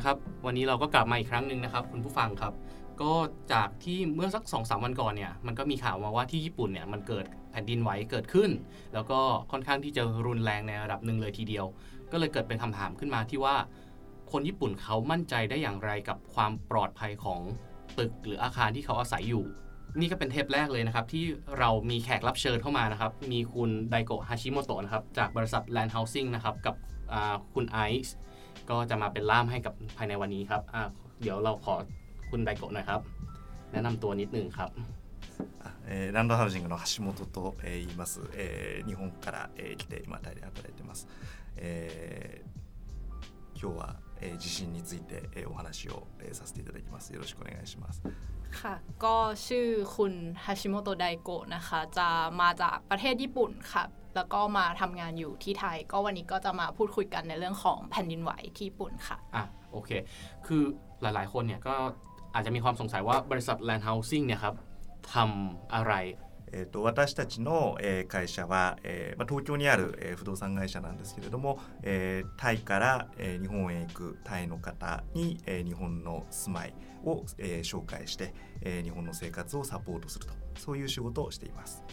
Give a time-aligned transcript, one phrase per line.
[0.00, 2.54] นะครับ วันนี้เราก็กลับมาอีกครั้งหนึ่งนะครับ คุณผู้ฟังครับ
[3.02, 3.12] ก็
[3.52, 8.50] จากที่เมื่อสัก2อสวันก่อนเนี่ยมันก็มีข่าวมาว่าที่ญี่ปุ่นเนี่ยมันเกิดแผ่นดินไหวเกิดขึ้น
[8.94, 9.20] แล้วก็
[9.52, 11.66] ค่อนข้างที่จะรุนแรงในระดับหนึ่งเลยทีเดียว
[12.12, 13.54] ก็เลยเกิดเป็นคำถามขึ้นมาที่ว่า
[14.32, 17.40] คนญี่ปุ่นเขามั่นใจได้อย่างไรกับความปลอดภัยของ
[17.98, 19.44] ตึกหรืออาคารที่เขาอาศัยอยู่
[20.00, 21.24] นี่ก็เป็นเทปแรกเลยนะครับ ที่
[21.58, 26.74] เรามีแขกรับเชิญเข้ามานะครับ มีคุณไดโกะฮาชิโมโตะนะครับจากบริษัท Land Housing นะครับกับ
[27.54, 28.16] คุณไอซ์
[28.69, 30.61] ก็จะมาเป็นล่ามให้กับภายในวันนี้ครับ
[31.21, 31.75] เดี๋ยวเราขอ
[32.29, 33.01] คุณไดโกะหน่อยครับ
[33.71, 34.69] แนะนำตัวนิดนึงครับ
[35.87, 41.07] えー、ランドハウジングの橋本と、えー、言います、えー、日本から、えー、来て今タイで働いてます、
[41.57, 48.01] えー、今日は、えー、地震について、えー、お話を、えー、させていただきますよろしくお願いします
[48.51, 52.07] ค่ะก็ชื่อคุณฮาชิโมโตะไดโกะนะคะจะ
[52.41, 53.83] มาจากประเทศญี่ปุ่นค่ะ
[54.15, 59.91] แล้วก็มาทำงานอยู่ที่ไทย ก็วันนี้ก็จะมาพูดคุยกันในเรื่องของแผ่นดินไหวที่ญี่ปุ่นค่ะอ่ะโอเค
[60.47, 60.63] คือ
[61.01, 61.75] หลายๆคนเนี่ยก็
[62.33, 64.55] อาจจะมีความสงสัยว่าบริษัท Land Housing เนี่ยครับ
[65.13, 65.93] ทำอะไร
[66.51, 81.83] えーと、私たちの、えー、会社は、えーまあ、東京にある、えー、不動産会社なんですけれども、えー、タイから、えー、日本へ行くタイの方に、えー、日本の住まいを、えー、紹介して、えー、日本の生活をサポートするとそういう仕事をしています。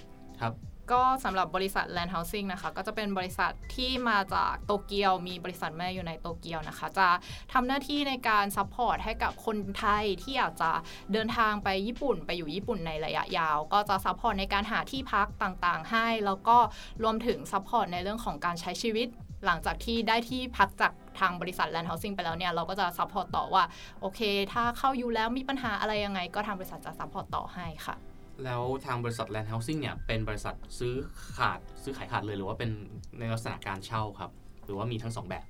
[0.92, 7.08] ก็สำหรับบริษัท Land Housing นะคะ ก็จะเป็นบริษัทที่มาจากโตเกียว มีบริษัทแม่อยู่ในโตเกียวนะคะ จะ
[7.54, 10.72] ทำหน้าที่ในการ support ให้กับคนไทยที่อยากจะ
[11.14, 16.58] เดินทางไปญี่ปุ่น ไปอยู่ญี่ปุ่นในระยะยาว ก็จะ support ในการหาที่พักต่างๆ ให้ แล้วก็
[17.04, 19.08] รวมถึง support ในเรื่องของการใช้ชีวิต
[19.46, 23.64] หลังจากที่ได้ที่พักจากทางบริษัท Land Housing ไปแล้วเนี่ย เราก็จะ support ต่อว่า
[24.02, 24.22] โอเค
[24.54, 27.96] ถ้าเข้าอยู่แล้วมีปัญหาอะไรยังไง ก็ทางบริษัทจะ support ต่อให้ค่ะ
[28.45, 30.95] แล้วทางบริษัท Land Housing เนี่ยเป็นบริษัทซื้อ
[31.37, 32.71] ขาดซื้อขายขาดเลยหรือว่าเป็น
[33.19, 34.31] ในลักษณะการเช่าครับ
[34.65, 35.45] หรือว่ามีทั้งสองแบบ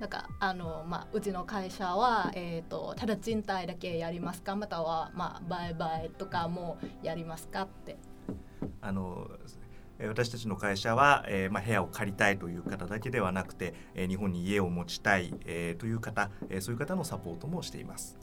[0.00, 7.96] なんかあのまあうちの会社はえっ、ー、とただ賃貸だけやりますかまたはまあ売買とかもやりますかって
[8.80, 9.30] あの
[10.08, 18.18] 私たちの会社は、えーまあ、部屋を借りたいという方だけではなくて、えー、日本に家を持ちたい、えー、という方、えー、そういう方のサポートもしています。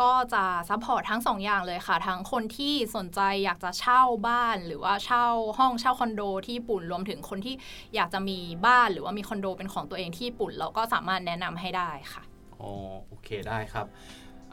[0.00, 5.26] ก็จะ support ทั้งสองอย่างเลยค่ะ ทั้งคนที่สนใจอยากจะเช่าบ้านหรือว่าเช่า
[5.58, 7.54] ห้องเช่าคอนโดที่ญี่ปุ่นรวมถึงคนที่
[7.94, 12.22] อยากจะมีบ้านหรือว่ามีคอนโดเป็นของตัวเองที่ญี่ปุ่น เราก็สามารถแนะนำให้ได้ค่ะ
[12.60, 12.70] อ๋อ
[13.06, 13.86] โอเคได้ครับ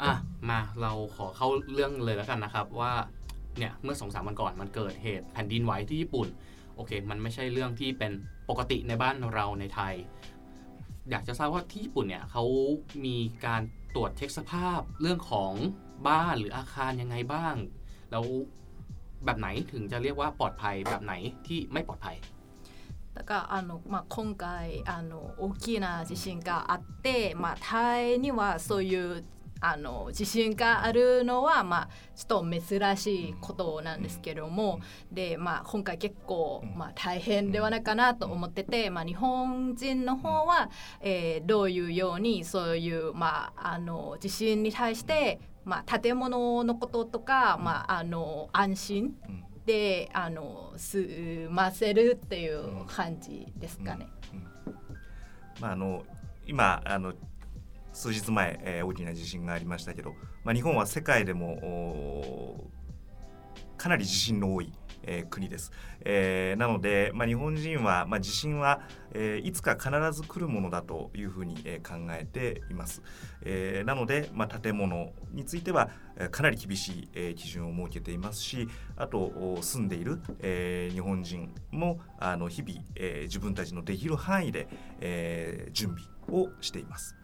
[0.02, 0.14] อะ
[0.50, 2.94] มาเราขอเข้าเรื่องเลยแล้วกันนะครับว่า
[3.58, 6.28] เนี่ยเมื่อสองสามวันก่อนมันเกิดเหตุแผ่นดินไหวที่ญี่ปุ่น
[6.76, 8.12] โอเค มันไม่ใช่เรื่องที่เป็น
[8.50, 9.94] ปกติในบ้านเราในไทย
[11.12, 12.44] อยากจะทราบว่าที่ญี่ปุ่นเนี่ยเขา
[13.06, 13.62] มีการ
[13.95, 15.53] ตรวจเช็คสภาพเรื่องของ
[16.09, 17.55] บ้านหรืออาคารยังไงบ้าง
[18.11, 18.25] แล้ว
[19.25, 21.15] แบบไหนถึงจะเรียกว่าปลอดภัยแบบไหน
[21.47, 22.17] ที่ไม่ปลอดภัย
[23.17, 29.25] だからあの、まあ、今回あの大きな地震があって、まあ、タイにはそういう
[29.68, 34.80] あの地震があるのは、まあ、ちょっと珍しいことなんですけども、
[35.12, 40.70] で、まあ、今回結構、まあ、大変ではないかなと思ってて、まあ、日本人の方は、
[41.02, 49.16] えー、どういうようにそういう、まあ、あの地震に対して、まあ、建物のこととか、まあ、あの安心
[49.66, 54.08] であの済ませるっていう感じですかね。
[55.60, 56.04] まあ、あの
[56.46, 57.14] 今あの
[57.96, 62.70] 数日前、えー、大きな地震がありましたけど、まあ、日本は世界でも
[63.78, 64.74] かなり地震の多い、
[65.04, 68.82] えー、国です、えー、なので、まあ、日本人は、まあ、地震は、
[69.14, 73.02] えー、いつか必ず来るものだというふうに、えー、考えています、
[73.44, 75.90] えー、なので、まあ、建物については
[76.32, 78.68] かなり厳しい、えー、基準を設けていますし
[78.98, 84.68] あと住んでいる、えー、日本人もあの日々、えー、自分たちのできる範囲で、
[85.00, 85.96] えー、準
[86.28, 87.16] 備をしています。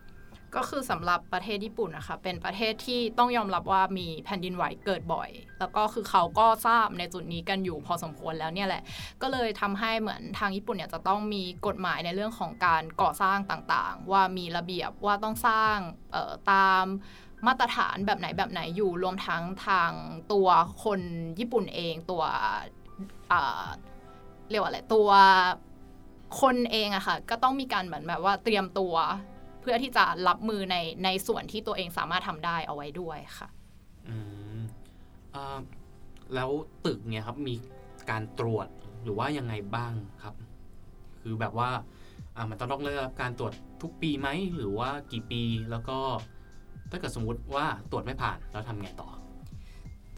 [0.56, 5.29] ก็คือสำหรับประเทศญี่ปุ่นนะคะเป็นประเทศที่ต้องยอมรับว่ามีแผ่นดินไหวเกิดบ่อย
[5.59, 8.84] แล้วก็คือเขาก็ทราบในจุดนี้กันอยู่พอสมควรแล้วเนี่ยแหละ
[9.22, 15.78] ก็เลยทำให้เหมือนทางญี่ปุ่นเนี่ยจะต้องมีกฎหมายในเรื่องของการก่อสร้างต่างๆ ว่ามีระเบียบว่าต้องสร้าง
[16.52, 16.85] ตาม
[17.47, 19.91] มาตรฐานแบบไหนแบบไหนอยู่รวมทั้งทาง
[20.31, 20.47] ตัว
[20.84, 21.02] คน
[21.40, 22.23] ญี่ปุ่นเองตัว
[24.49, 25.09] เรียกว่าอะไรตัว
[26.41, 28.96] คนเองอะค่ะก็ต้องมีการเหมือนแบบว่าเตรียมตัว
[29.61, 33.47] เพื่อที่จะรับมือในในส่วนที่ตัวเองสามารถทำได้เอาไว้ด้วยค่ะ
[34.08, 34.16] อื
[34.58, 34.59] ม
[36.35, 36.49] แล้ว
[36.85, 37.55] ตึกเนี่ยครับมี
[38.09, 38.67] การตรวจ
[39.03, 39.93] หรือว่ายังไงบ้าง
[40.23, 40.35] ครับ
[41.22, 41.69] คือแบบว่า
[42.35, 45.41] อ่ามันต้องได้รับการตรวจทุกปีไหมหรือว่ากี่ปี
[45.72, 45.97] แล้วก็
[46.91, 49.09] ถ้าเกิดสมมติว่าตรวจไม่ผ่านแล้วทำไงต่อ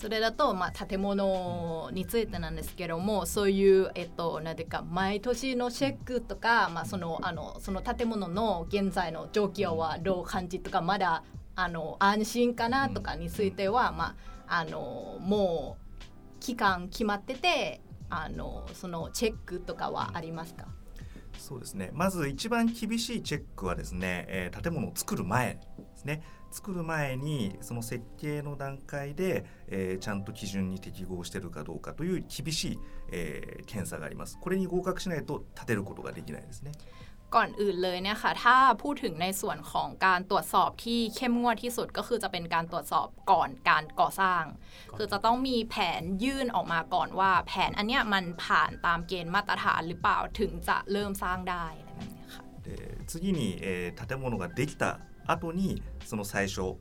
[0.03, 11.23] それだと、まあ、建物についてなんですけどもそういう、えっと、なんていうか毎年のチェックとか、まあ、そのあのその建物の現在の状況はどう感じとかまだ
[11.55, 15.77] あの安心かなとかについては、まあ、あのも
[16.35, 17.79] う期間決まってて
[18.09, 20.65] あのそのチェックとかはありますか？
[21.37, 21.91] そうですね。
[21.93, 25.61] まず一番厳しいチェックはですね、えー、建物を作る前で
[25.95, 32.78] すね作る前にその設計の段階で、えー、ちゃんと基準に適合しているかどうかという厳しい、
[33.10, 36.72] えー、検査がありますこれに合格しないと建てることができないですね
[37.36, 44.44] ก่อนอื่นเลยเนี่ยค่ะถ้าพูดถึงในส่วนของการตรวจสอบที่เข้มงวดที่สุดก็คือจะเป็นการตรวจสอบก่อนการก่อสร้าง
[44.96, 52.42] คือจะต้องมีแผนยื่นออกมาก่อนว่า แผนอันเนี้ยมันผ่านตามเกณฑ์มาตรฐานหรือเปล่าถึงจะเริ่มสร้างได้อะไรแบบนี้ค่ะ
[53.10, 54.84] 次に、えー、建物ができた
[55.26, 56.76] 後にその最初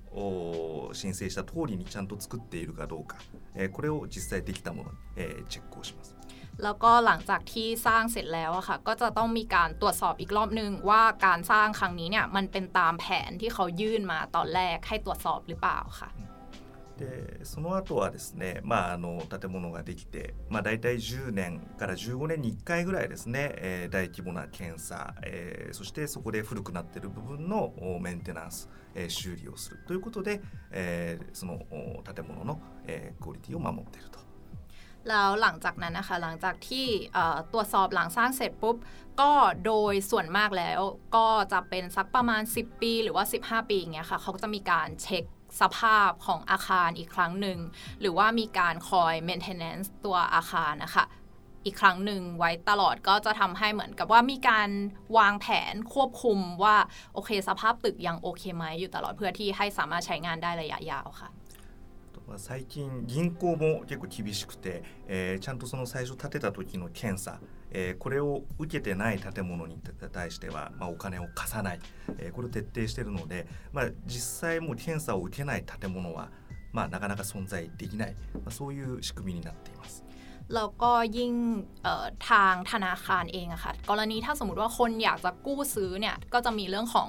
[0.93, 3.17] 申請した通りにちゃんと作っているかどうか、
[3.55, 6.15] えー、これを実際できたものに、えー、チェックをします。
[6.63, 16.09] แล้วก็หลังจากที่สร้างเสร็จแล้วอะค่ะก็จะต้องมีการตรวจสอบอีกรอบนึงว่าการสร้างครั้งนี้เนี่ยมันเป็นตามแผนที่เขายื่นมาตอนแรกให้ตรวจสอบหรือเปล่าค่ะ
[17.01, 27.71] でその後はですね、まあ、あの建物ができて、まあ、大体10年から15年に1回ぐらいですね、えー、大規模な検査、えー、そしてそこで古くなっている部分の
[28.01, 30.41] メンテナンス、えー、修理をするということで、
[30.71, 31.59] えー、その
[32.03, 34.17] 建物の、えー、クオリティを守っていると。
[35.07, 36.87] แล้วหลังจากนั้นนะคะหลังจากที่
[37.53, 38.75] ตรวจสอบหลังสร้างเสร็จปุ๊บ
[39.21, 39.31] ก็
[39.65, 40.79] โดยส่วนมากแล้ว
[41.15, 45.23] ก็จะเป็นสักประมาณ 10 ปีหรือว่า 15 ปีอย่างเงี้ยค่ะเขาก็จะมีการเช็ค
[45.61, 47.59] สภาพของอาคารอีกครั้งหนึ่ง
[47.99, 51.05] หรือว่ามีการคอย maintenance ตัวอาคารนะคะ
[51.65, 54.69] อีกครั้งหนึ่งไว้ตลอดก็จะทำให้เหมือนกับว่ามีการ
[55.17, 56.75] วางแผนควบคุมว่า
[57.13, 61.29] โอเคสภาพตึกยังโอเคไหมอยู่ตลอดเพื่อที่ให้สามารถใช้งานได้ระยะยาวค่ะ
[62.35, 67.39] 最近銀行も結構厳しくて、えー、ちゃんとその最初建てた時の検査、
[67.74, 69.78] えー、これを受けてない建物に
[70.12, 71.80] 対しては、まあ、お金を貸さない、
[72.18, 76.30] えー、これを徹底しているので、まあ、実際もう検査を受けない建物は、
[76.72, 80.04] まあ、なかなか存在できない、まあ、そういう仕組みになっています。
[80.54, 81.32] แล้วก็ยิ่ง
[82.28, 87.08] ทางธนาคารเองอะค่ะ กรณีถ้าสมมติว่าคนอยากจะกู้ซื้อเนี่ยก็จะมีเรื่องของ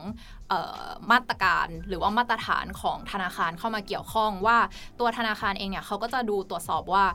[1.12, 4.58] มาตรการหรือว่ามาตรฐานของธนาคารเข้ามาเกี่ยวข้องว่า
[5.00, 7.06] ตัวธนาคารเองเนี่ยเขาก็จะดูตรวจสอบว่า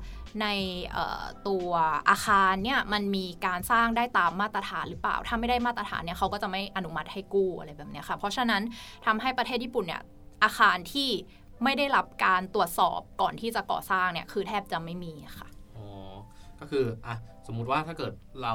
[0.43, 0.47] ใน
[1.49, 1.71] ตัว
[2.11, 8.63] อาคารเนี่ยมันมีการสร้างได้ตามมาตรฐานหรือเปล่า ถ้าไม่ได้มาตรฐานเนี่ยเขาก็จะไม่อนุมัติให้กู้อะไรแบบนี้ค่ะ เพราะฉะนั้น
[9.07, 10.03] ทำให้ประเทศญี่ปุ่นเนี่ย
[10.45, 11.11] อาคารที่
[11.65, 15.49] ไม่ได้รับการตรวจสอบก่อนที่จะก่อสร้างเนี่ยคือแทบจะไม่มีค่ะ
[16.61, 17.15] ก็คืออะ
[17.47, 18.13] สมมุติว่าถ้าเกิด
[18.43, 18.55] เรา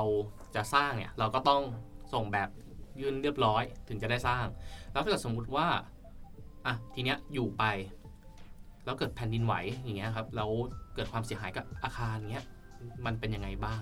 [0.56, 1.62] จะสร้างเนี่ยเราก็ต้อง
[2.14, 2.50] ส่งแบบ
[3.00, 4.46] ยื่นเรียบร้อยถึงจะได้สร้าง
[4.92, 5.68] แล้วถ้าเกิดสมมุติว่า
[6.66, 7.64] อะทีเนี้ยอยู่ไป
[8.86, 9.54] แล้วเกิดแผ่นดินไหว
[9.84, 10.50] อย่างเงี้ยครับแล้ว
[10.96, 12.46] เกิดความเสียหายกับอาคารเงี้ย
[13.06, 13.82] มันเป็นยังไงบ้าง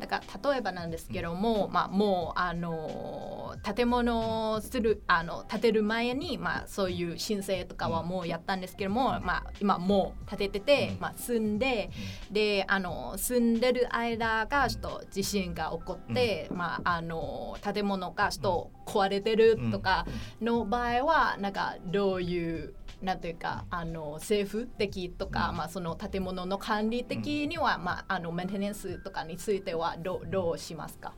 [0.00, 11.90] だから例えばなんですけども、まあ、もうあの建物をするあの建てる前に、まあ、そういう申請とかはもうやったんですけども、まあ、今もう建ててて、まあ、住んで、
[12.30, 20.06] であの住んでる間がちょっと地震が起こって、まあ、あの建物がちょっと壊れてるとか
[20.40, 31.14] の場合はなんかどういうなんというかあの政府的とか、うん、まあ、その建物の管理的には、うん、まあ、あのメンテナンスとかについてはどどうしますか？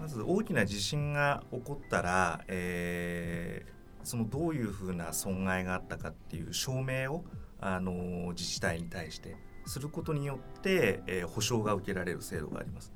[0.00, 7.24] まず大きな地震が起こったら、えー、そのどういうふうな損害があったかっていう証明を
[7.60, 9.34] あの自治体に対して
[9.66, 12.92] することによって、えー、保証が受けられる制度があります。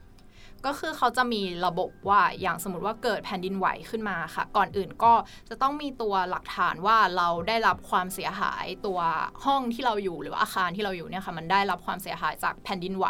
[0.67, 5.13] ก็คือเขาจะมีระบบว่าอย่างสมมติว่าเกิดแผ่นดินไหวขึ้นมาค่ะ ก่อนอื่นก็
[5.49, 9.01] จะต้องมีตัวหลักฐานว่าเราได้รับความเสียหายตัว
[9.45, 13.07] ห้องที่เราอยู่หรือว่าอาคารที่เราอยู่เนี่ยค่ะมันได้รับความเสียหายจากแผ่นดินไหว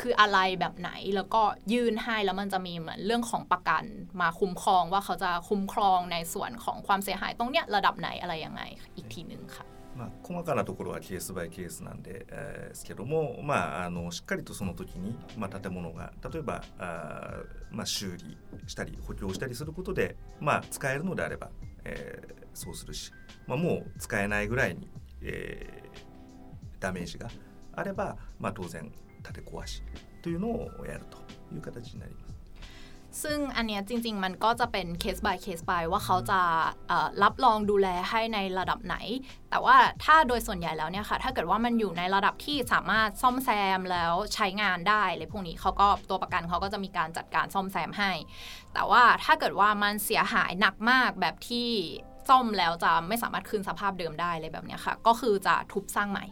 [0.00, 1.42] คืออะไรแบบไหนแล้วก็
[1.72, 3.84] ยื่นให้แล้วมันจะมีเหมือนเรื่องของประกัน
[4.20, 8.62] มาคุ้มครองว่าเขาจะคุ้มครองในส่วนของความเสียหายตรงเนี้ยระดับไหนอะไรยังไง
[8.96, 17.34] อีกทีหนึ่งค่ะ まあ、細かなところはケースバイケースなんで、えー、ですけども、まあ、あのしっかりとその時に、まあ、建物が例えばあ、
[17.70, 21.50] まあ、修理したり補強したりすることで、まあ、使えるのであれば、
[21.84, 23.12] えー、そうするし、
[23.46, 24.88] まあ、もう使えないぐらいに、
[25.22, 27.28] えー、ダメージが
[27.72, 28.90] あれば、まあ、当然
[29.22, 29.82] 建て壊し
[30.22, 31.18] というのをやると
[31.54, 32.39] いう形になります。
[33.22, 36.40] ซึ่งอันเนี้ยจริง ๆ มันก็จะเป็นเคส by เคส by ว่าเขาจะ
[37.22, 38.96] รับรองดูแลให้ในระดับไหน
[39.50, 48.12] แต่ว่าถ้าโดยส่วนใหญ่แล้วเนี่ยค่ะ ถ้าเกิดว่ามันอยู่ในระดับที่สามารถซ่อมแซมแล้วใช้งานได้เลยพวกนี้เขาก็ตัวประกันเขาก็จะมีการจัดการซ่อมแซมให้
[48.74, 51.68] แต่ว่าถ้าเกิดว่ามันเสียหายหนักมากแบบที่
[52.28, 56.26] ซ่อมแล้วจะไม่สามารถคืนสภาพเดิมได้เลยแบบนี้ค่ะ ก็คือจะทุบสร้างใหม่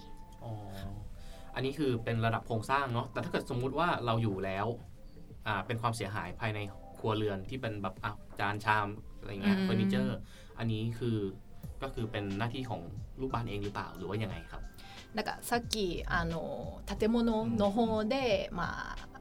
[1.55, 4.67] อันนี้คือเป็นระดับโครงสร้างเนาะแต่ถ้าเกิดสมมุติว่าเราอยู่แล้ว
[5.48, 6.60] อ่าเป็นความเสียหายภายใน
[6.98, 8.88] ครัวเรือนที่เป็นแบบอ่ะจานชาม
[9.20, 10.18] อะไรเงี้ย อืม เฟอร์นิเจอร์
[10.58, 11.18] อันนี้คือ
[11.82, 12.82] ก็คือเป็นหน้าที่ของ
[13.20, 14.62] ลูกบ้านเองหรือเปล่าหรือว่ายังไงครับ
[15.16, 19.14] なんかさっきあの建物の方で、まあ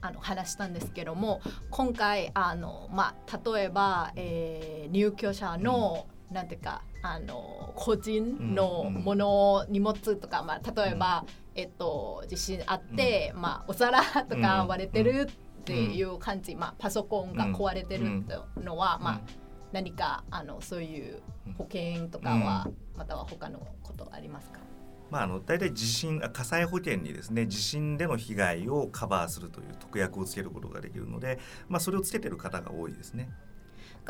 [0.00, 1.40] あの話したんですけども
[1.70, 15.32] 今回あの、まあ、例えば、えー入居者の、なんていうかあの個人のもの、荷物とか、まあ、例えば、えっと、地震あって、まあ、お皿とか割れてるって
[15.67, 18.23] いう感じ、まあ、パソコンが壊れてる
[18.57, 19.21] のは、まあ、
[19.71, 21.21] 何かあのそういう
[21.57, 24.59] 保険とかは、または他のことありますか？
[25.09, 33.29] まあ、あの大体地震あ火災保険にですね地震での被害をカバーするという特約をつけることができるので、まあ、それをつけてる方が多いですね。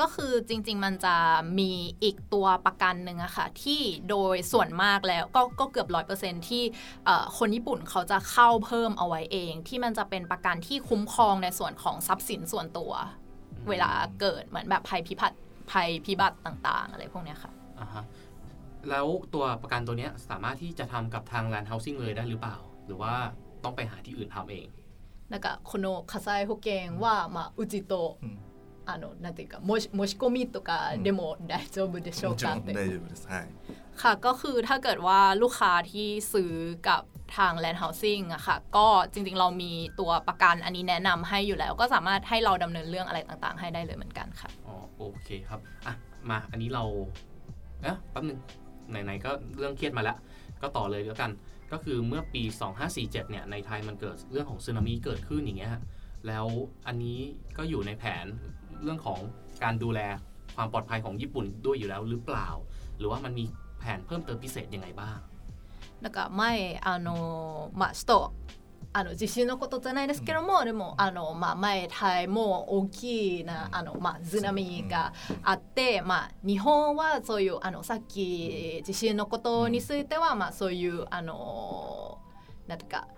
[0.00, 1.16] ก็คือจริงๆ มันจะ
[1.58, 3.80] มีอีกตัวประกันหนึ่งอะค่ะที่
[4.10, 6.62] โดยส่วนมากแล้วก็ก็เกือบร้อยเปอร์เซ็นที่
[7.04, 12.92] เอ่อคนญี่ปุ่นเขาจะเข้าเพิ่มเอาไว้เอง ที่มันจะเป็นประกันที่คุ้มครองในส่วนของทรัพย์สินส่วนตัว
[13.68, 15.36] เวลาเกิดเหมือนแบบภัยพิบัติ
[15.70, 18.04] ภัยพิบัติต่างๆ อะไรพวกเนี้ยค่ะ อ่าฮะ
[18.90, 22.56] แล้วตัวประกันตัวเนี้ยสามารถที่จะทำกับทาง Land Housing เลยได้หรือเปล่า
[22.86, 23.14] หรือว่า
[23.64, 24.66] ต้องไปหาที่อื่นทำเอง
[25.32, 26.68] なんかこの火災保険
[27.00, 28.38] は、まあ、うちと、うん
[28.88, 33.26] あのなんていうか申し申し込みとかでも大丈夫でしょうもちろんかって、大丈夫です。
[33.28, 33.48] はい。
[34.02, 36.52] ค่ะก็คือถ้าเกิดว่าลูกค้าที่ซื้อ
[36.88, 37.02] กับ
[37.36, 45.94] ทาง Land Housing อะค่ะ ก็จริงๆเรามีตัวประกันอันนี้แนะนำให้อยู่แล้ว ก็สามารถให้เราดำเนินเรื่องอะไรต่างๆ ให้ได้เลยเหมือนกันค่ะ อ๋อโอเคครับอ่ะ
[46.30, 46.84] มาอันนี้เรา
[47.82, 48.38] เอ๊ะแป๊บนึง
[48.90, 50.16] ไหนๆก็เรื่องเครียดมาแล้ว
[50.62, 51.30] ก็ต่อเลยแล้วกัน
[51.72, 52.42] ก็คือเมื่อปี
[52.86, 55.82] 2547 เนี่ยในไทยมันเกิดเรื่องของสึนามิเกิดขึ้นอย่างเงี้ยฮะ
[56.28, 56.46] แล้ว
[56.86, 57.18] อันนี้
[57.56, 58.26] ก็อยู่ในแผน
[58.82, 59.18] เรื่องของ
[59.64, 60.00] การดูแล
[60.56, 62.48] ความปลอดภัยของญี่ปุ่นด้วยอยู่แล้วหรือเปล่า
[62.98, 63.44] หรือว่ามันมี
[63.78, 65.18] แผนเพิ่มเติมพิเศษยังไงบ้าง
[66.02, 68.32] なんか前あのまあ首都
[68.92, 82.18] あの地震のことじゃないですけども、でもあの、まあ、前タイも大きなあの、まあ、津波があって、まあ、日本はそういうあのさっき地震のことについては、まあ、そういうあの
[82.68, 83.08] なんていうか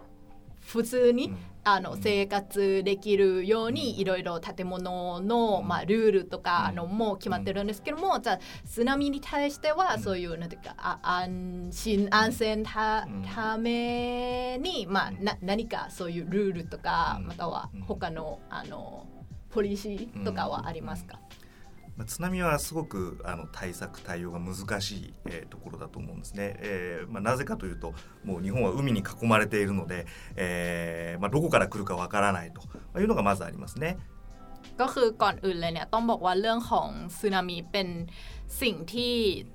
[0.65, 13.24] 普通に、うん あの生活できるようにいろいろ建物の、まあ、ルールとかあのも決まってるんですけども、じゃあ津波に対してはそういうなんていうかあ安心安全たうん。
[13.24, 17.28] ために、まあ、な何かそういうルールとか、うん。
[17.28, 19.06] または他のあの
[19.50, 21.20] ポリシーとかはありますか、
[22.01, 32.53] まあ、津波はすごくあの対策対応が難しい、えーところだと思うんですね、えーまあ、なぜかというともう日本は海に囲まれているので、えーまあ、どこから来るかわからない
[32.93, 33.99] というのがまずありますね。
[34.81, 36.89] ก็คือก่อนอื่นเลยเนี่ยต้องบอกว่าเรื่องของ
[37.19, 37.89] สึนามิเป็น
[38.63, 39.15] สิ่งที่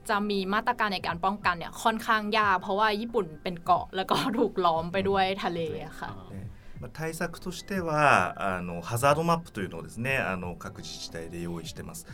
[0.10, 12.08] จะมีมาตรการในการป้องกันเนี่ยค่อนข้างยากเพราะว่าญี่ปุ่นเป็นเกาะแล้วก็ถูกล้อมไปด้วยทะเลอะค่ะ えーまあ、対策としてはあのハザードマップというのをですねあの各自治体で用意してます。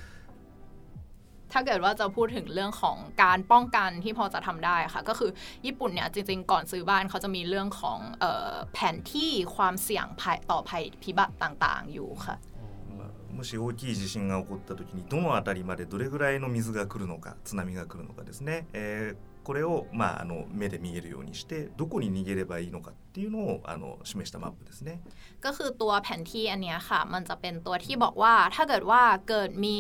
[1.54, 5.32] ถ้าเกิดว่าจะพูดถึงเรื่องของการป้องกันที่พอจะทำได้ค่ะ ก็คือ
[5.66, 12.36] ญี่ปุ่นเนี่ยจริงๆ ก่อนซื้อบ้านเขาจะมีเรื่องของเออแผนที่ความเสี่ยงภัยต่อภัยพิบัติต่างๆ อยู่ค่ะ
[12.98, 25.00] まあもし大きい地震が起こった時にどの辺りまでどれぐらいの水が来るのか津波が来るのかですね、えー これを、まあ、あの目で見えるようにしてどこに逃げればいいのかっていうのをあの示したマップですね。
[25.40, 29.78] ก็คือตัวแผนที่อันเนี้ยค่ะ มันจะเป็นตัวที่บอกว่าถ้าเกิดว่าเกิดมี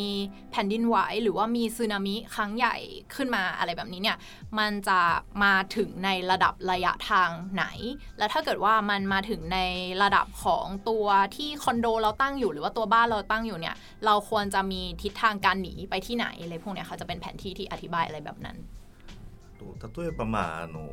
[0.51, 2.75] แผ่นดินไหวหรือว่ามีสึนามิครั้งใหญ่
[3.15, 4.17] ขึ้นมาอะไรแบบนี้เนี่ย
[4.59, 4.99] มันจะ
[5.43, 7.65] มาถึงในระดับระยะทางไหน
[8.17, 9.59] แล้วถ้าเกิดว่ามันมาถึงใน
[10.03, 13.75] ระดับของตัวที่คอนโดเราตั้งอยู่ หรือว่าตัวบ้านเราตั้งอยู่เนี่ย
[14.05, 18.57] เราควรจะมีทิศทางการหนีไปที่ไหนอะไรพวกเนี้ยค่ะจะเป็นแผนที่ที่อธิบายอะไรแบบนั้น
[19.80, 20.90] と例えば、まあ、あの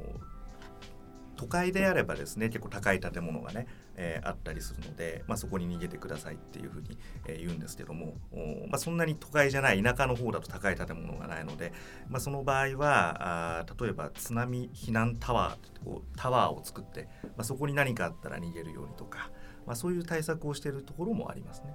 [1.40, 6.98] 都会であればですね結構高い建物がね、えーあったりするので、まあ、そこに逃げてくださいっていうふうに、
[7.28, 8.16] えー言うんですけども、
[8.68, 11.72] まあ、そんなに都会じゃない田舎の方だと高い建物がないので、
[12.10, 19.32] まあ、その場合はあ例えば津波避難タワーってこうタワーを作って、まあ、そこに何かあったら逃げるようにとか、
[19.66, 21.74] まあ、そういう対策をしているところもありますね。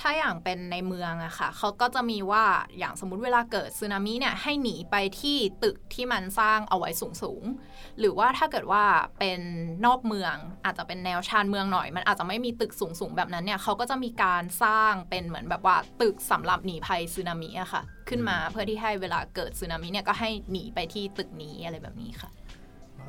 [0.00, 2.44] ถ้าอย่างเป็นในเมืองอะค่ะเขาก็จะมีว่า
[2.78, 8.84] อย่างสมมติเวลาเกิดสึนามิเนี่ยให้หนีไปที่ตึกที่มันสร้างเอาไว้สูงสูงๆหรือว่าถ้าเกิดว่า
[9.18, 9.40] เป็น
[9.86, 22.30] นอกเมืองอาจจะเป็นแนวชานเมืองหน่อย มันอาจจะไม่มีตึกสูงสูงๆแบบนั้นเนี่ยเขาก็จะมีการสร้างเป็นเหมือนแบบว่าตึกสำหรับหนีภัยสึนามิอะค่ะ ขึ้นมาเพื่อที่ให้เวลาเกิดสึนามิเนี่ยก็ให้หนีไปที่ตึกนี้อะไรแบบนี้ค่ะ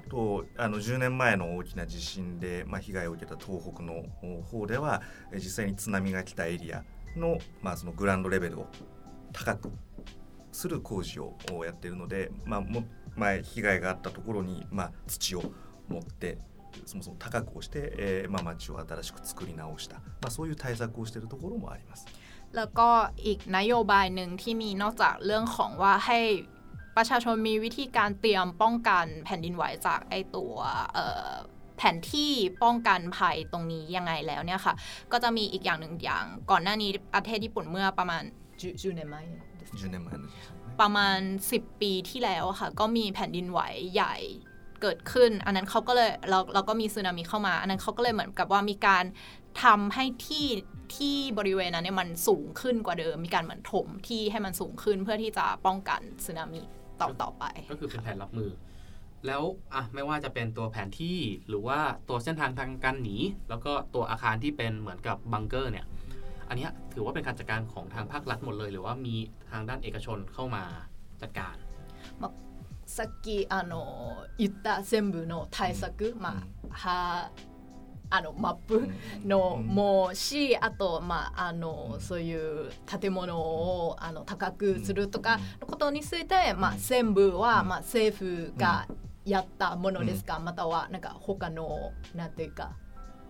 [0.09, 4.03] とあの10年前の大きな地震で、まあ、被害を受けた東北の
[4.43, 6.85] 方ではえ実際に津波が来たエリア
[7.17, 8.67] の,、まあそのグランドレベルを
[9.33, 9.73] 高く
[10.53, 12.85] する工事をやっているので、まあ、も
[13.17, 15.43] 前被害があったところに、まあ、土を
[15.89, 16.39] 持って
[16.87, 22.07] そもそも高くをして、えーまあ、町を新しく作り直した、まあ、そういう対策をしているところもあります。
[22.53, 22.89] แล้วก็
[23.27, 26.19] อีกนโยบายหนึ่งที่มีนอกจากเรื่องของว่าให้
[26.98, 30.54] ประชาชนมีวิธีการเตรียมป้องกันแผ่นดินไหวจากไอตัว
[31.78, 32.32] แผนที่
[32.64, 34.74] ป้องกันภัยตรงนี้ยังไงแล้วเนี่ยค่ะ
[35.12, 38.24] ก็จะมีอีกอย่างหนึ่งอย่าง ก่อนหน้านี้ประเทศญี่ปุ่นเมื่อประมาณ
[38.82, 39.26] จูเนมาย
[39.82, 40.04] จูเนม
[40.82, 41.20] ประมาณ
[41.52, 43.60] 10 ปีที่แล้วค่ะ ก็มีแผ่นดินไหว
[43.94, 44.16] ใหญ่
[44.82, 49.04] เกิดขึ้น อันนั้นเขาก็เลยเราเราก็มีสึนามิเข้ามา อันนั้นเขาก็เลยเหมือนกับว่ามีการ
[49.64, 50.48] ทำให้ที่
[50.96, 56.62] ที่บริเวณนั้นเนี่ยมันสูงขึ้นกว่าเดิม มีการเหมือนถมที่ให้มันสูงขึ้นเพื่อที่จะป้องกันสึนามิ
[57.01, 58.51] ต่อต่อไป ก็คือเป็นแผนรับมือ
[59.27, 59.43] แล้ว
[59.75, 61.19] อ่ะไม่ว่าจะเป็นตัวแผนที่
[61.49, 61.79] หรือว่า
[62.09, 63.17] ตัวเส้นทางทางการหนี
[63.49, 65.87] แล้วก็ตัวอาคารที่เป็นเหมือนกับบังเกอร์เนี่ย
[66.49, 69.15] อันเนี้ยถือว่าเป็นการจัดการของทางภาครัฐหมดเลย หรือว่ามี
[69.51, 70.65] ทางด้านเอกชนเข้ามา
[71.23, 71.57] จัดการ
[72.97, 73.75] さっきあの
[74.41, 77.31] 言った全部の対策、まあは
[78.10, 78.90] あのマップ
[79.26, 88.88] のもしあと、まあ、あのそういう建物をあの高くするとかのことについて、まあ、全部は、まあ、政府が
[89.26, 92.72] やったものですか、またはなんか他のなんていうか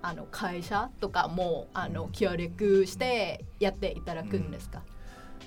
[0.03, 4.83] あの会社とかもあの協力してやっていただくんですか、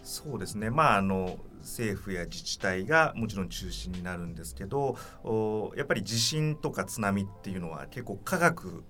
[0.03, 0.71] そうですね。
[0.71, 8.83] まああの政府や自治体がもちろん中心になるんですけどおやっぱり地震とか津波っていうのは結構科学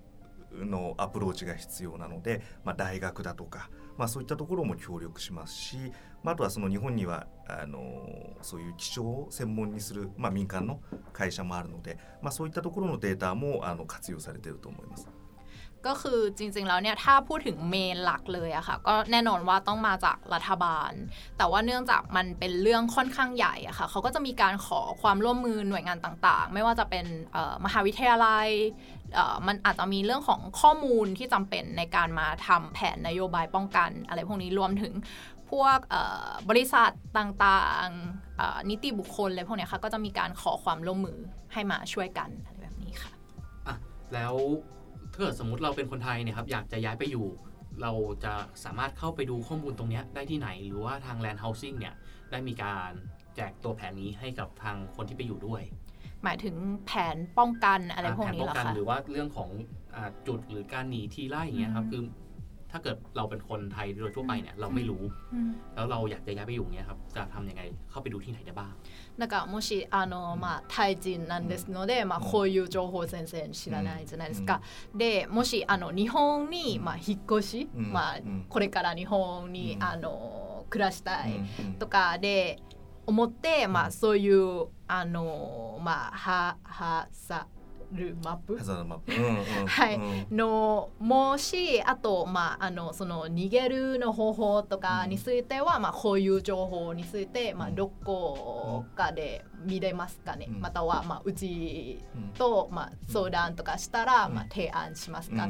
[0.52, 5.76] のアプローチが必要なので、まあ、大学だとか、まあ、そういったところも協力しますし、
[6.22, 10.80] まあ、あとはその日本にはあのそういう気象を専門にする、まあ、民間の
[11.12, 15.08] 会社もあるので、まあ、そういったところのデータもあの活用されていると思います。
[15.86, 20.92] ก็คือจริงๆ แล้วเนี่ยถ้าพูดถึงเมนหลักเลยอะค่ะก็แน่นอนว่าต้องมาจากรัฐบาล
[21.38, 28.48] แต่ว่าเนื่องจากมันเป็นเรื่องค่อนข้างใหญ่อะค่ะเขาก็จะมีการขอความร่วมมือหน่วยงานต่างๆ ไม่ว่าจะเป็นเอ่อมหาวิทยาลัย
[28.99, 28.99] เอ่อ
[29.47, 34.93] มันอาจจะมีเรื่องของข้อมูลที่จำเป็นในการมาทำแผนนโยบายป้องกัน อะไรพวกนี้รวมถึง
[35.51, 35.79] พวก
[36.49, 41.17] บริษัทต่างๆ นิติบุคคลอะไรพวกนี้ค่ะก็จะมีการขอความร่วมมือ
[41.53, 43.11] ให้มาช่วยกันอะไรแบบนี้ค่ะ
[43.67, 43.75] อะ
[44.13, 44.33] แล้ว
[45.11, 47.27] ถ้าเกิดสมมติเราเป็นคนไทยเนี่ยครับอยากจะย้ายไปอยู่
[47.81, 47.91] เรา
[48.23, 51.93] จะสามารถเข้าไปดูข้อมูลตรงเนี้ยได้ที่ไหน หรือว่าทาง Land Housing เนี่ย
[52.31, 52.91] ได้มีการ
[53.35, 55.61] แจกตัวแผนนี้ให้กับทางคนที่ไปอยู่ด้วย
[56.24, 56.54] หมายถึง
[56.86, 59.50] แผนป้องกันอะไรพวก แผน นี้ ป้อ เหรอง กัน คะ หรือว่าเรื่องของ
[59.94, 62.02] อาจุดหรือการหนีทีไล่อย่างเงี้ยครับ อืม คือ
[62.72, 65.02] ถ้าเกิดเราเป็นคนไทยโดยทั่วไปเนี่ยเราไม่รู้
[65.34, 68.72] อืม แล้วเราอยากจะย้ายไปอยู่เงี้ยครับจะทำยังไงเข้าไปดูที่ไหนได้บ้าง
[69.20, 74.60] なんかもしあの、まあ、タイ人なんですので、まあ、こういう情報先生知らないじゃないですか。
[74.94, 82.58] でもしあの日本に、まあ、引っ越し、うんまあうんこれから日本に、うんあの暮らしたいうんとかで
[83.05, 87.47] 思って、まあ、そういうあの、まあ、ははさ
[87.93, 88.57] るマップ？
[88.57, 89.95] ハザードマップ、うんうん はい。
[89.95, 89.99] う
[90.33, 97.75] んのもしあと、まあ、あのその逃げるの方法とかについては、まあ、こういう情報について、まあ、うん。
[97.75, 100.61] どこかで見れますかね、うん。
[100.61, 102.29] または、まあ、うちうん。
[102.29, 104.35] と、まあ、相談とかしたら、うん。
[104.35, 105.49] まあ、提案しますか、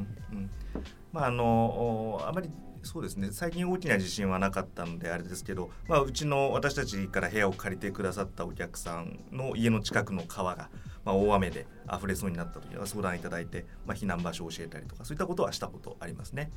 [1.12, 2.50] まああのおあまり
[2.84, 10.70] そうですね最近大きな地震はなかったのであれですけど、まあ、うちの私たちから部屋を借りてくださったお客さんの家の近くの川が、
[11.06, 16.52] まあ、大雨で溢れそうになった時は相談いただいて、まあ、避難場所を教えたりとかそういったことはしたことありますね。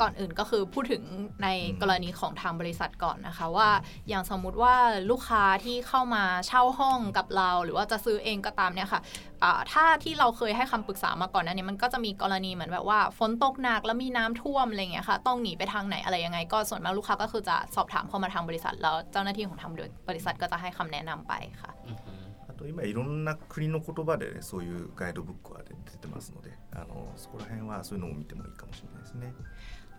[0.00, 1.02] ก่อนอื่นก็คือพูดถึง
[1.42, 3.68] ใน อืม กรณีของทางบริษัทก่อนนะคะว่า
[4.08, 4.74] อย่างสมมุติว่า
[5.10, 9.00] ลูกค้าที่เข้ามาเช่าห้องกับเรา หรือว่าจะซื้อเองก็ตามเนี่ยค่ะ
[9.42, 19.70] อ่าถ้าที่เราเคยให้คำปรึกษามาก่อนหนั้านมันก็จะมีกรณีเหมือนแบบว่าฝนตกหนักแล้วมีน้ำท่วมอะไรเงี้ยค่ะต้องหนีไปทางไหนอะไรยังไง ก็ส่วนมากลูกค้าก็คือจะสอบถามเข้ามาทางบริษัทแล้วเจ้าหน้าที่ของทาง
[20.08, 22.12] บริษัทก็จะให้คำแนะนำไปค่ะ อือฮึ
[22.50, 29.32] あと今いろんな国の言葉で、ね、そういうガイドブックは出てますのであのそこら辺はそういうのも見てもいいかもしれないですね。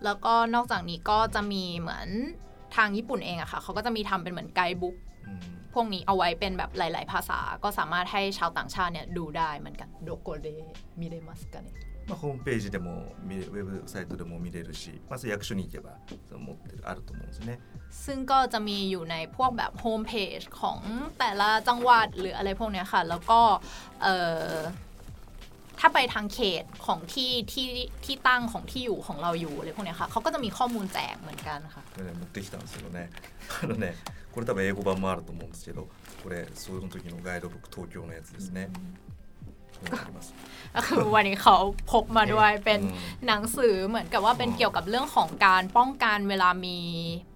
[0.04, 2.08] แล้วก็นอกจากนี้ก็จะมีเหมือน
[2.76, 4.96] ทางญี่ปุ่นเองอะค่ะเขาก็จะมีทำเป็นเหมือนไกด์บุ๊ก
[5.28, 5.38] うん
[5.74, 10.48] พวกนี้เอาไว้เป็นแบบหลาย ๆ ภาษา ก็สามารถให้ชาวต่างชาติเนี่ยดูได้เหมือนกันโดโกเด
[11.00, 17.60] มิเรมัสกันเนี่ย まあ、ホームページでも見れウェブサイトでも見れるし、まあ、それ役所に行けばその持ってるあると思うんですね。
[17.90, 20.78] ซึ่งก็จะมีอยู่ในพวกแบบโฮมเพจของ
[21.18, 23.40] แต่ละจังหวัดหรืออะไรพวกเนี้ยค่ะ แล้วก็
[24.02, 24.46] เอ่อ
[25.80, 27.68] ถ้าไปทางเขตของที่ที่
[28.04, 32.98] ที่ตั้งของที่อยู่ของเราอยู่อะไรพวกเนี้ยค่ะเขาก็จะมีข้อมูลแจกเหมือนกันค่ะ これね持ってきたんですけどね
[33.62, 33.86] あのね
[34.32, 35.88] これ多分英語版もあると思うんですけど
[36.22, 38.70] これその時のガイドブック東京のやつですね。
[39.82, 40.34] これがあります
[40.74, 41.56] ก็คือวันนี้เขา
[41.90, 46.78] พกมาด้วยเป็น うん หนังสือเหมือนกับว่าเป็น อ๋อ เกี่ยวกับเรื่องของการป้องกันเวลามี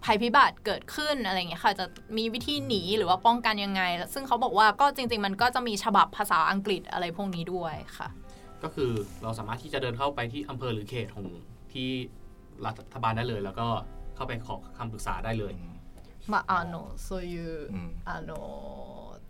[0.04, 1.84] ภัยพิบัติเกิดขึ้นอะไรอย่างเงี้ยค่ะจะ
[2.16, 3.82] มีวิธีหนีหรือว่าป้องกันยังไง
[4.14, 8.08] ซึ่งเขาบอกว่าก็จริง ๆ มันก็จะมีฉบับภาษาอังกฤษอะไรพวกนี้ด้วยค่ะ
[8.62, 8.90] ก็คือ
[9.22, 11.26] เราสามารถที่จะเดินเข้าไปที่อำเภอหรือเขตของ
[11.72, 11.88] ที่
[12.66, 13.66] รัฐบาลได้เลย แล้วก็
[14.16, 15.52] เข้าไปขอคำปรึกษาได้เลย
[16.32, 16.74] まああの
[17.06, 18.30] そういう、うんあの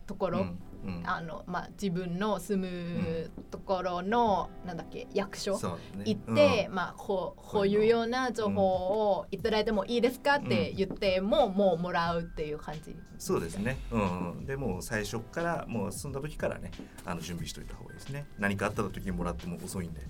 [0.06, 0.46] ところ、
[0.84, 12.96] うんうんあのまあ自分の住むところの、なんだっけ役所そうね行って、まあこうこういうような情報をいただいてもいいですかって言っても、もうもらうっていう感じ。
[13.18, 16.70] そうですね、うんうん、でもう最初からもう住んだ時からね
[17.04, 20.04] あの準備しといた方がいいですね何かあった時にもらっても遅いんで、う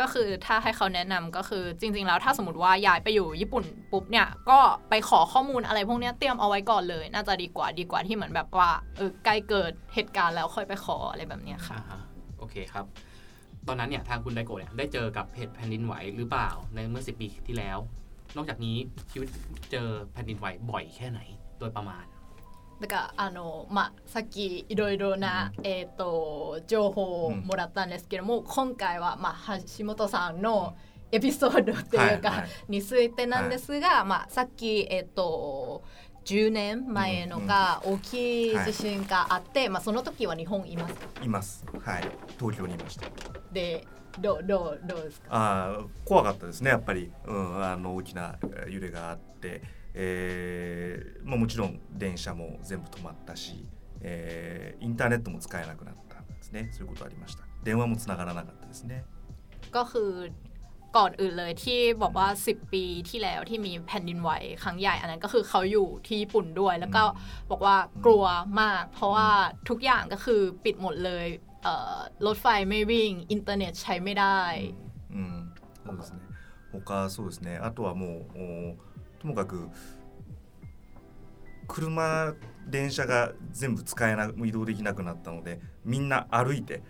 [0.00, 4.58] ก็คือถ้าให้เขาแนะนำก็คือจริง ๆ แล้วถ้าสมมติว่าย้ายไปอยู่ญี่ปุ่นปุ๊บเนี่ยก็
[4.90, 12.00] ไปขอข้อมูลอะไรพวกเนี้ยเตรียมเอาไว้ก่อนเลย น่าจะดีกว่าดีกว่าที่เหมือนแบบว่าเออใกล้เกิ ดเหตุการณ์แล้วค่อยไปขออะไรแบบเนี้ยค่ะ อ่าฮะ
[12.38, 12.84] โอเคครับ
[13.66, 17.78] ตอนนั้นเนี่ยทางคุณไดโกะเนี่ยได้เจอกับเหตุแผ่นดินไหวหรือเปล่าในเมื่อ 10 ปีที่แล้ว
[18.36, 18.76] นอกจากนี้
[19.10, 19.28] ชีวิต
[19.70, 21.20] เจอแผ่นดินไหวบ่อยแค่ไหน
[21.58, 22.04] โดยประมาณ
[22.80, 30.76] だからあのまあさっきいろいろな、えっ、と情報をもらったんですけども、今回はまあ橋本さんの
[31.10, 35.82] エピソードっていうか、はいはいについてなんですが、まあさっきえっ、と
[36.24, 41.20] 10年前のが大きい地震があって、まあその時は日本いますか。
[41.20, 43.06] ん、いますはい東京にいました
[43.52, 43.86] で
[44.20, 45.28] どうどうどうですか。
[45.30, 49.62] あー怖かったですねやっぱり、うん、あの大きなえー揺れがあって、
[49.94, 53.66] えーまあ、もちろん電車も全部止まったし、
[54.00, 59.04] えーインターネットも使えなくなったんですねそういうことありました電話もつながらなかったですね
[59.70, 60.32] ก็คือ
[60.96, 64.30] ก่อนอื่นเลยที่บอกว่า 10 ปีที่แล้วที่มีแผ่นดินไหว
[64.62, 67.04] ครั้งใหญ่อันนั้นก็คือเขาอยู่ที่ญี่ปุ่นด้วย แล้วก็
[67.50, 68.24] บอกว่ากลัว
[68.60, 69.28] มาก เพราะว่า
[69.68, 71.26] ทุกอย่างก็คือปิดหมดเลย
[71.62, 74.40] เอ่อรถไฟไม่วิ่ง อินเทอร์เน็ตใช้ไม่ได้
[75.14, 75.52] うん、
[75.84, 76.18] そうですね。
[76.72, 77.58] 他そうですね。
[77.62, 78.76] あとはもうお
[79.18, 79.70] ともかく
[81.68, 82.34] 車
[82.68, 86.82] 電車が全部使えな移動できなくなったので、みんな歩いて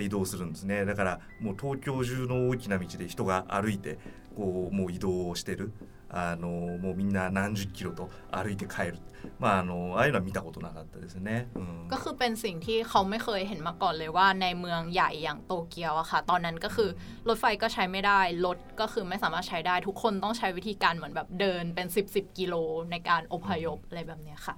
[0.00, 0.84] 移動するんですね。
[0.84, 3.98] だからもう東京中の大きな道で人が歩いて
[4.36, 5.72] こうもう移動をしてる。
[6.14, 8.98] あのもうみんな何十キロと歩いて帰る。
[9.38, 11.48] まああのああいうのは見たことなかったですね。
[11.54, 11.88] うん。
[11.88, 16.90] ก็คือเป็นสิ่งที่เขาไม่เคยเห็นมาก่อนเลยว่าในเมืองใหญ่อย่างโตเกียวอะค่ะ ตอนนั้นก็คือ
[17.28, 22.54] รถไฟก็ใช้ไม่ได้รถก็คือไม่สามารถใช้ได้ ทุกคนต้องใช้วิธีการเหมือนแบบเดินเป็น 10 10 กิโล
[22.90, 24.54] ในการอพยพอะไรแบบเนี้ยค่ะ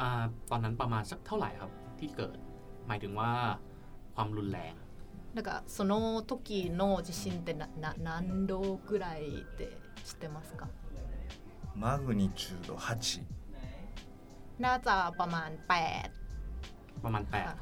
[0.00, 0.10] อ่า
[0.50, 2.36] ตอนนั้นประมาณสักเท่าไหร่ครับที่เกิด
[2.86, 3.32] หมายถึงว่า
[4.14, 4.74] ความรุนแรง
[5.34, 10.68] なんかその時の地震ってなな何度ぐらいって知ってますか
[11.74, 13.22] マグニチュード8。
[14.58, 17.56] น่าจะประมาณ8 ประมาณ ค่ะ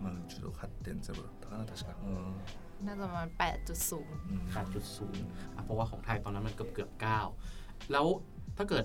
[0.00, 1.92] マグニチュード8.0だったかな確か。
[2.04, 2.86] うん。
[2.86, 5.12] น่าจะประมาณ8.0 うん8 8.0
[5.54, 6.90] อ่ะเพราะว่าของไทยตอนนั้นมันเกือบเกือบ
[7.40, 8.06] 9แล้ว
[8.56, 8.84] ถ้าเกิด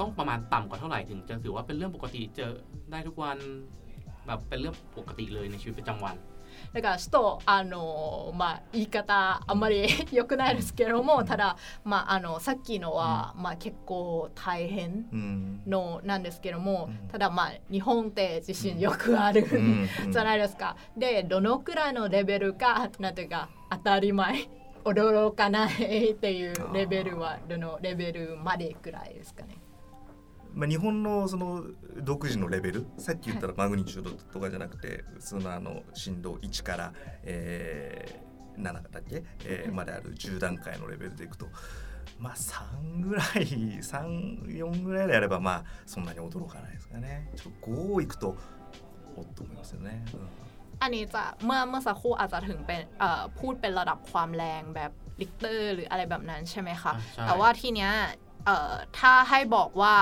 [0.00, 2.52] ต้องประมาณต่ำกว่าเท่าไหร่ถึงจะถือว่าเป็นเรื่องปกติเจอ
[2.90, 3.38] ได้ทุกวัน
[4.26, 6.16] แบบเป็นเรื่องปกติเลยในชีวิตประจำวัน
[6.72, 15.62] だからちょっとあのまあ言い方あんまり良くないですけれどもただまああのさっきのは、まあ結構大変うん。
[15.66, 20.76] のなんですけども、うんただまあ日本って地震よくある、うんじゃないですか。
[20.96, 24.48] でどのくらいのレベルかなんていうか当たり前
[24.84, 29.56] 驚かないっていうレベルはどのレベルまでくらいですかね。
[30.54, 31.64] まあ、日本のその
[32.02, 36.92] 独自のレベルさっき言ったらマグニチュードとかじゃなくて普通のあの震度1から、
[37.24, 41.46] えー、7だっけ、えーまである10段階のレベルでいくと
[42.18, 43.26] まあ3ぐらい
[43.82, 48.34] 34ぐらいであればまあそんなに驚かないですかねちょっと5いくと
[49.14, 50.04] おっと思いますよね。
[50.14, 50.20] うん
[50.82, 57.92] อันนี้จะเมื่อเมื่อสักครู่อาจจะถึงเป็นเอ่อพูดเป็นระดับความแรงแบบลิกเตอร์หรืออะไรแบบนั้นใช่ไหมคะ อ่าใช่ แต่ว่าทีเนี้ย
[58.45, 59.95] เอ่อถ้าให้บอกว่า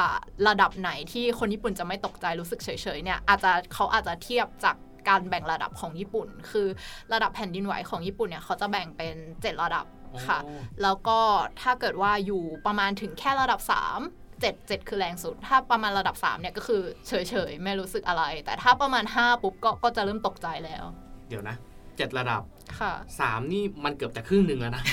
[0.48, 4.76] ระดับไหนที่คนญี่ปุ่นจะไม่ตกใจรู้สึกเฉยๆเนี่ยอาจจะเขาอาจจะเทียบจาก
[5.10, 6.68] การแบ่งระดับของญี่ปุ่น คือ
[7.14, 9.86] ระดับแผ่นดินไหวของญี่ปุ่นเนี่ยเขาจะแบ่งเป็น 7 ระดับ
[10.28, 11.20] ค่ะโอ้แล้วก็
[11.62, 13.60] ถ้าเกิดว่าอยู่ประมาณถึงแค่ระดับ
[14.02, 17.14] 3 7 7 คือแรงสุด ถ้าประมาณระดับ 3 เนี่ยก็คือเฉ
[17.50, 20.84] ยๆ ไม่รู้สึกอะไร แต่ถ้าประมาณ 5 ปุ๊บก็ก็จะเริ่มตกใจแล้ว
[21.30, 21.56] เดี๋ยวนะ
[21.99, 22.43] เจ็ดระดับ
[22.79, 24.85] ค่ะ 3 นี่มันเกือบจะครึ่งหนึ่งแล้วนะ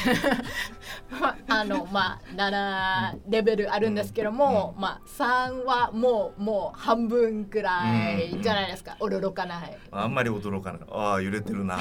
[1.54, 7.72] あのまあ7レベルあるんですけども、まあ3はもうもう半分くら
[8.20, 11.78] いじゃないですか、驚かないあんまり驚かないああ揺れてるな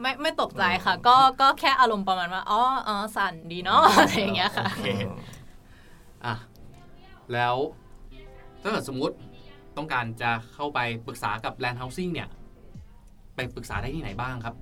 [0.00, 4.88] ไม่ไม่ตกใจค่ะ ก็ก็แค่อารมณ์ประมาณว่าอ๋ออ๋อสั่นดีเนาะอะไรอย่างเงี้ยค่ะ โอเค
[6.24, 6.34] อ่ะ
[7.32, 7.56] แล้ว
[8.62, 9.16] ถ้าเกิดสมมุติ
[9.76, 12.28] ต้องการจะเข้าไปปรึกษากับ Land Housing เนี่ย
[13.34, 14.54] ไปปรึกษาได้ที่ไหนบ้างครับ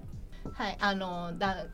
[0.59, 1.67] はいあのだ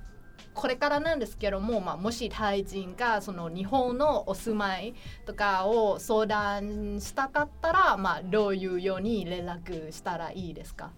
[0.52, 4.94] これからなんですけども、まあ、もしタイ人がその日本のお住まい
[5.26, 10.92] とかを相談したかったら、まあ、どういうように連絡したらいいですか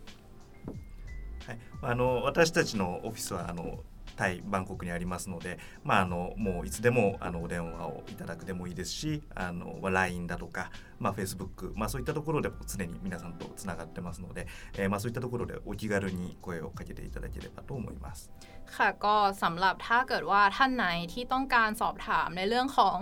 [1.47, 3.79] はい、あの私たちのオフィスはあの
[4.17, 14.47] タイバンコクにありますので、まあ、あのもういつでもあのお電話をいただくでもいいですしあの LINE だとか、まあ、Facebook、まあ、そういったところでも常に皆さんとつながってますので、
[14.79, 18.31] えーまあ、そういったところでお気軽に声をかけていただければと思います。
[18.67, 22.99] ค่ะก็สำหรับถ้าเกิดว่าท่านไหนที่ต้องการสอบถามในเรื่องของ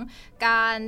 [0.47, 0.79] การ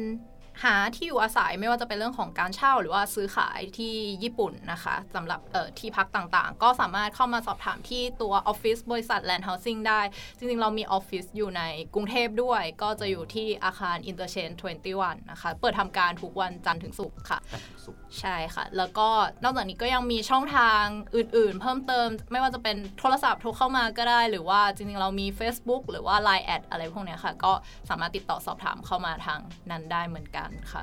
[0.64, 10.02] หาที่อยู่อาศัยไม่ว่าจะเป็นเรื่องของการเช่าหรือว่าซื้อขายที่ญี่ปุ่นนะคะสำหรับเอ่อที่พักต่างๆ ก็สามารถเข้ามาสอบถามที่ตัวออฟฟิศบริษัท Land Housing ได้
[10.38, 11.62] จริงๆ เรามีออฟฟิศอยู่ใน
[11.94, 14.56] กรุงเทพด้วย ก็จะอยู่ที่อาคาร Interchange
[14.94, 17.40] 21 นะคะ เปิดทำการทุกวันจันทร์ถึงศุกร์ค่ะ
[17.86, 19.08] สุขใช่ค่ะ แล้วก็
[19.44, 20.84] นอกจากนี้ก็ยังมีช่องทาง
[21.16, 27.54] อื่นๆ เพิ่มเติม ไม่ว่าจะเป็นโทรศัพท์โทรเข้ามาก็ได้ หรือว่าจริงๆ เรามี Facebook หรือว่า Line แอดอะไรพวกเนี้ยค่ะ ก็
[27.90, 29.40] สามารถติดต่อสอบถามเข้ามาทาง
[29.72, 30.41] นั้นได้เหมือนกัน
[30.74, 30.82] ค่ะ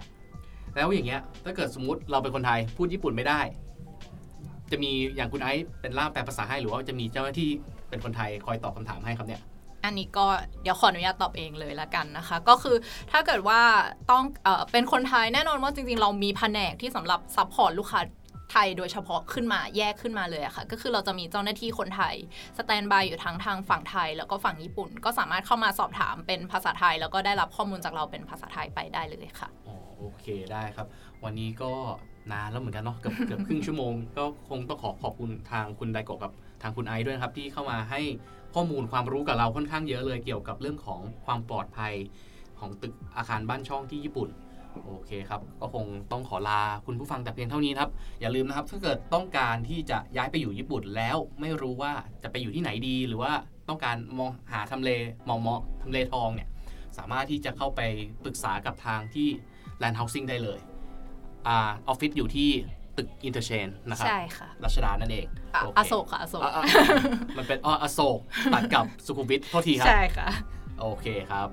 [0.74, 3.40] แล้วอย่างเงี้ยถ้าเกิดสมมติเราเป็นคนไทยพูดญี่ปุ่นไม่ได้
[4.70, 7.50] จะมีอย่างคุณไอซ์เป็นล่ามแปลภาษาให้หรือว่าจะมีเจ้าหน้าที่
[7.88, 9.42] เป็นคนไทยคอยตอบคำถามให้ครับเนี่ย
[9.84, 10.26] อันนี้ก็
[10.62, 12.76] เดี๋ยวขออนุญาตตอบเองเลยละกันนะคะ ก็คือ
[13.12, 13.60] ถ้าเกิดว่า
[14.10, 18.00] ต้องเออเป็นคนไทยแน่นอนว่าจริงๆ เรามีแผนกที่สำหรับ support ลูกค้า
[18.52, 22.14] ไทยโดยเฉพาะขึ้นมาแยกขึ้นมาเลยอะค่ะ ก็คือเราจะมีเจ้าหน้าที่คนไทย
[22.58, 30.86] standby อยู่ทั้งทางฝั่งไทย แล้วก็ฝั่งญี่ปุ่น ก็สามารถเข้ามาสอบถามเป็นภาษาไทย แล้วก็ได้รับข้อมูลจากเราเป็นภาษาไทยไปได้เลยค่ะอ๋อโอเคได้ครับ
[31.24, 31.72] วันนี้ก็
[32.32, 36.32] นานแล้วเหมือนกันเนาะเกือบเกือบครึ่งชั่วโมง ก็คงต้องขอขอบคุณทางคุณไดโกะกับ
[36.62, 38.00] ทางคุณไอซ์ด้วยครับที่เข้ามาให้
[38.54, 41.94] ข้อมูลความรู้กับเราค่อนข้างเยอะเลยเกี่ยวกับเรื่องของความปลอดภัย
[42.58, 44.28] ของตึกอาคารบ้านช่องที่ญี่ปุ่น
[44.86, 53.32] โอเคครับ ก็คงต้องขอลาคุณผู้ฟังแต่เพียงเท่านี้ครับ อย่าลืมนะครับ ถ้าเกิดต้องการที่จะย้ายไปอยู่ญี่ปุ่นแล้วไม่รู้ว่าจะไปอยู่ที่ไหนดี หรือว่า
[53.68, 54.90] ต้องการมองหาทำเล
[55.28, 56.48] มองเหมาะทำเลทองเนี่ย
[56.98, 57.80] สามารถที่จะเข้าไป
[58.24, 59.28] ปรึกษากับทางที่
[59.82, 60.60] Land Housing ได้เลย
[61.46, 61.56] อา
[61.88, 62.50] ออฟฟิศอยู่ที่
[62.96, 66.62] ตึก Interchange นะครับใช่ค่ะรัชดานั่นเองอะโเคอโศกค่ะอโศกอะอะ
[67.38, 68.18] มันเป็นอ๋ออโศก
[68.54, 70.26] ตัดกับสุขุมวิทโทษทีครับ ใช่ค่ะ
[70.80, 71.48] โอเคครับ